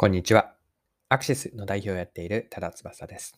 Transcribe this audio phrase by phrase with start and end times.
[0.00, 0.54] こんにちは。
[1.08, 3.36] アクシスの代表をやっている多田翼です。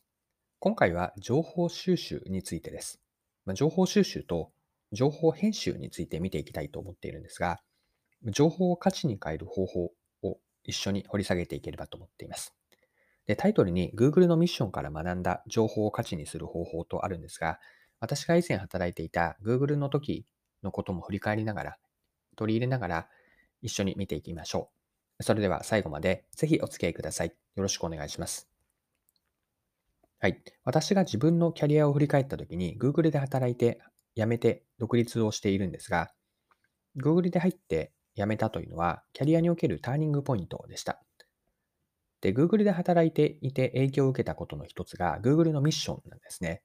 [0.58, 3.00] 今回は情報収集についてです。
[3.46, 4.50] ま情報収集と
[4.92, 7.62] 情報編集について見ていきたいと思っているんですが、
[8.26, 9.90] 情報を価値に変える方法
[10.22, 12.54] を一緒に掘り下げていければと思っています。
[13.24, 17.58] でタイトルに Google のミッションから学んだ情報を価値にする方法とあるんですが、
[18.00, 20.26] 私が以前働いていた Google の時
[20.62, 21.78] のことも振り返りながら、
[22.36, 23.08] 取り入れながら
[23.62, 24.79] 一緒に見ていきましょう。
[25.20, 27.28] それでは最後までぜひお付き合いください。
[27.28, 28.48] よろしくお願いします。
[30.18, 30.42] はい。
[30.64, 33.80] 私が自分のキャリアを振り返ったときに Google で働いて
[34.16, 36.12] 辞めて独立をしているんですが、
[36.96, 41.02] Google で入って辞めたというのはキャリアにおけるターニングポイントでした。
[42.20, 46.62] で、Google で働いていて影響を受けたことの一つが Google のミッションなんですね。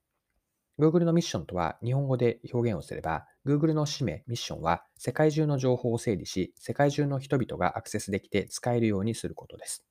[0.78, 9.86] Google のミッションとは日本語で表現をすれば、Google の使命、ミッションは世界中の情報を整理し、世界中の人々がアクセスできて使えるようにすることです。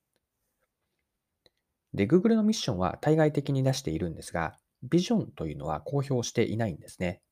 [1.95, 7.23] で、Google のミッションは対外的に出しているんですが、ビジョンというのは公表していないんですね。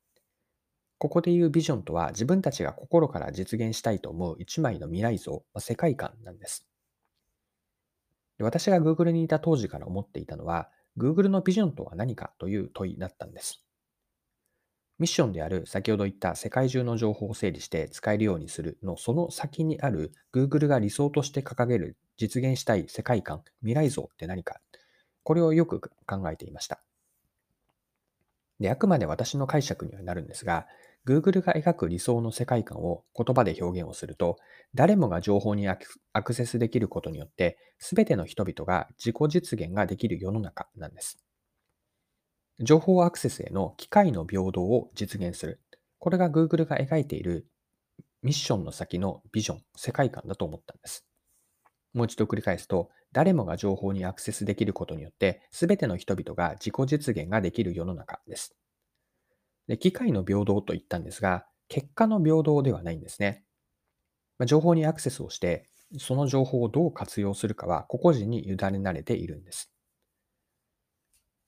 [0.98, 6.66] ここで言うビジョンとは自分たちが心から実現したいと思う一枚の未来像、ま世界観なんです。
[8.38, 13.64] 私が Google にいた当時から思っていたのは、Google のビジョンとは何かという問いだったんです。
[14.98, 24.60] ミッションである先ほど言った世界中の情報を整理して使えるようにするのその先にある Google が理想として掲げる実現したい世界観、未来像って何か
[25.24, 26.82] これをよく考えていました。
[28.60, 30.66] で、あくまで私の解釈にはなるんですが、
[31.06, 34.36] Google が描く理想の世界観を言葉で表現をすると、
[34.74, 41.18] 誰もが情報にアクセスできることによって、すべての人々が自己実現ができる世の中なんです。
[42.60, 45.60] 情報アクセスへの機会の平等を実現する。
[45.98, 47.48] これが Google が描いている
[48.22, 51.06] ミッションの先のビジョン、世界観だと思ったんです。
[51.94, 58.56] もう一度繰り返すと、誰もが情報にアクセスできることによって、すべての人々が自己実現ができる世の中です。
[59.68, 63.44] で機械の平等と言ったんですが、結果の平等ではないんですね。
[64.38, 69.72] まあ情報にアクセスをして、その情報をどう活用するかは個々人に委ねられているんです。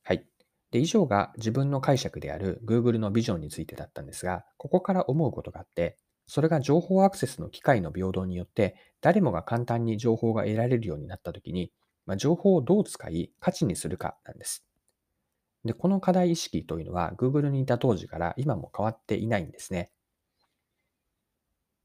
[0.02, 0.26] はい。
[0.70, 11.72] で、以上が自分の解釈である Google のビジョンについてだったんですが、ここから思うことがあって、それが情報アクセスの機会の平等によって、誰もが簡単に情報が得られるようになったときに、
[12.06, 14.66] まあ、情報をどう使い価値にするかなんです。
[15.64, 19.90] で、この課題意識というのは Google にいた当時から今も変わっていないんですね。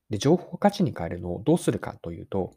[0.09, 2.53] で、情報価値に変えるのをどうするかというと、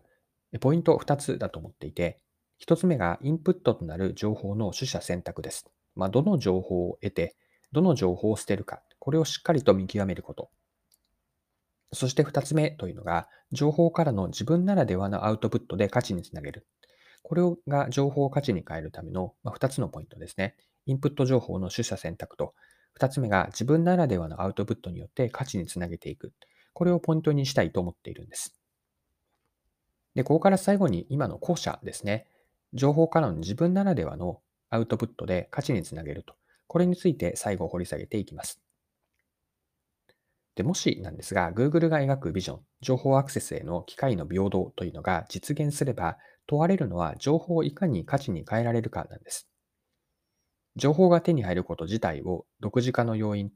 [0.60, 2.18] ポイント2つだと思っていて、
[2.58, 5.70] 1つ目がインプットとなる情報の取捨選択です。
[5.94, 7.36] まあ、どの情報を得て、
[7.72, 10.50] どの情報を捨てるか、これをしっかりと見極めること。
[11.92, 16.66] そして2つ目というのが、情報からの自分ならではのアウトプットで価値につなげる。
[17.22, 20.56] これが情報を価値に変えるための2つのポイントですね。
[20.86, 22.54] インプット情報の取捨選択と、
[22.98, 26.32] 2つ目が自分ならではのアウトプットによって価値につなげていく。
[26.72, 28.54] これをポイントにしたいと思っているんです。
[30.14, 32.26] で、ここから最後に今の後者ですね。
[32.74, 34.40] 情報からの自分ならではの
[34.70, 36.34] アウトプットで価値につなげると。
[36.66, 38.60] これについて最後掘り下げていきます。
[40.54, 49.48] で、もしなんですが、Google が描くビジョン、情報アクセスへの機会の平等というのが実現すれば、問われるのは情報をいかに価値に変えられるかなんです。
[50.76, 53.50] 情報が手に入ること自体を独自化の要因、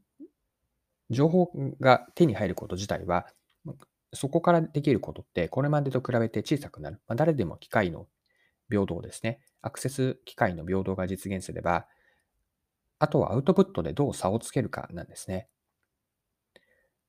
[1.09, 3.27] 情報が手に入ること自体は、
[4.13, 7.01] そこからできることってこれまでと比べて小さくなる。
[7.07, 8.07] まあ、誰でも機会の
[8.69, 9.39] 平等ですね。
[9.61, 11.87] アクセス機会の平等が実現すれば、
[12.99, 15.47] あとはアウトプットでどう差をつけるかなんですね。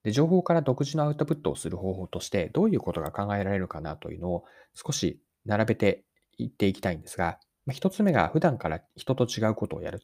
[0.05, 4.45] で情報から独自のアウトプットをする方法として、どういうことが考えられるかなというのを
[4.75, 6.05] 少し並べて
[6.37, 10.03] いっていきたいんですが、まあ一つ目が普段から人と違うことをやる。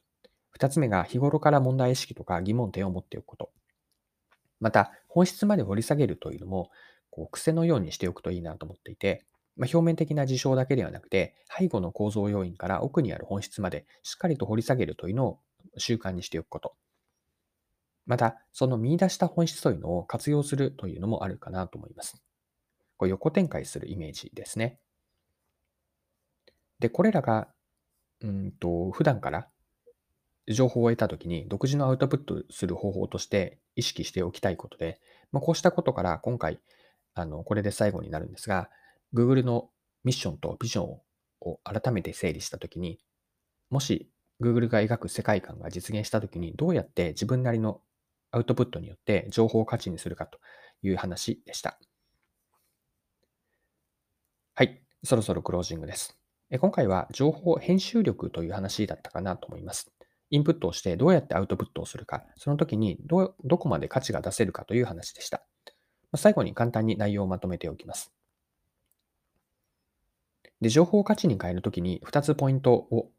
[0.51, 3.51] 二つ目が日頃から問題意識とか疑問点を持っておくこと。
[4.59, 6.69] また、本質まで掘り下げるというのも、
[7.09, 9.25] こう癖のようにしておくといいなと思っていて、
[9.57, 15.39] まあ、表面的な事象だけではなくて、背後の構造要因から奥にある本質までしっかりと掘り下げるというのを
[15.77, 16.75] 習慣にしておくこと。
[18.05, 22.21] また、その見出した本質というのを活用するというのもあるかなと思います。
[22.97, 24.79] これ横展開するイメージですね。
[26.79, 27.47] で、これらが
[28.21, 29.47] うんと、普段から
[30.47, 34.99] 情報を得たときに独自のアウトプットする方法として意識しておきたいことで、
[35.31, 36.59] まあ、こうしたことから今回、
[37.13, 38.69] あの、これで最後になるんですが、
[39.13, 39.69] Google の
[40.03, 40.99] ミッションとビジョン
[41.41, 42.99] を改めて整理したときに、
[43.69, 44.09] もし
[44.41, 47.81] Google が描く世界観が実現したときに、どうやって自分なりの
[48.31, 50.39] アウトプットによって情報を価値にするかと
[50.81, 51.79] いう話でした。
[54.55, 54.81] はい。
[55.03, 56.17] そろそろクロージングです。
[56.59, 59.91] 今回は情報編集力という話だったかなと思います。
[60.29, 65.43] インプットをしてどうやってアウトプットをするか、その時にどどこまで価値が出せるかという話でした。
[66.15, 68.13] 最後に簡単に内容をまとめておきます。
[70.61, 73.11] で情報を価値に変えるときに2つポイントを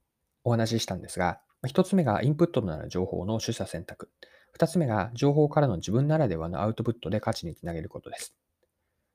[0.45, 4.11] お話ししたんですが、1つ目がインプットとなる情報の取捨選択。
[4.57, 8.35] 2つ目が情報からの自分ならではのアウトプットで価値につなげることです。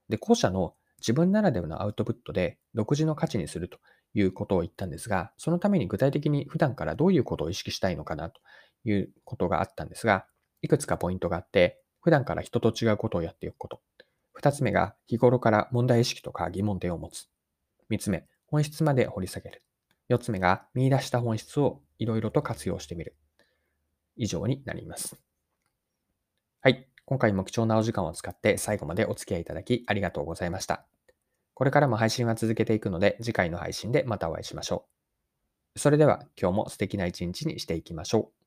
[0.07, 3.79] で、後者の自分ならではのアウトプットで独自の価値にすると
[4.13, 8.39] いうことを言ったんですが、そのために具体的に普段からどういうことを意識したいのかなと
[8.85, 10.27] いうことがあったんですが、
[10.61, 13.81] いくつかポイントがあって、普段から人と違うことをやっていくこと。
[14.33, 17.27] 二つ目が日頃から問題意識とか疑問点を持つ。
[17.89, 19.63] 三つ目、本質まで掘り下げる。
[20.07, 23.15] 四つ目が見出した本質をいろいろと活用してみる。
[24.17, 25.30] 以上になります。
[26.63, 26.87] はい。
[27.05, 30.85] 今回も貴重なお時間を使って最後までお付き合いいただきありがとうございました。
[31.55, 34.85] これからも配信は続けていくので、次回の配信でまたお会いしましょ
[35.75, 35.79] う。
[35.79, 38.40] それでは今日も素敵な一日にしていきましょう。